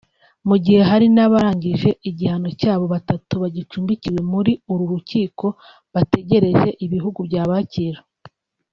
[0.47, 5.45] mu gihe hari n’abarangije igihano cyabo batatu bagicumbikiwe muri uru rukiko
[5.93, 7.99] bategereje ibihugu byabakira